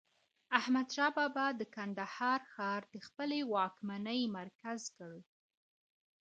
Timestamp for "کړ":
4.97-5.13